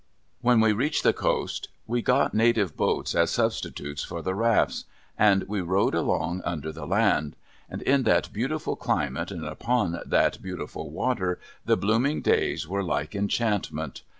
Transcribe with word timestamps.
When 0.41 0.61
we 0.61 0.71
reached 0.73 1.03
the 1.03 1.13
coast, 1.13 1.67
we 1.85 2.01
got 2.01 2.33
native 2.33 2.75
boats 2.75 3.13
as 3.13 3.29
substitutes 3.29 4.03
for 4.03 4.23
the 4.23 4.33
rafts; 4.33 4.85
and 5.15 5.43
we 5.43 5.61
rowed 5.61 5.93
along 5.93 6.41
under 6.43 6.71
the 6.71 6.87
land; 6.87 7.35
and 7.69 7.83
in 7.83 8.01
that 8.05 8.33
beautiful 8.33 8.75
climate, 8.75 9.29
and 9.29 9.45
upon 9.45 10.01
that 10.03 10.41
beautiful 10.41 10.89
water, 10.89 11.39
the 11.65 11.77
blooming 11.77 12.21
days 12.23 12.67
were 12.67 12.83
like 12.83 13.13
enchantment. 13.13 14.01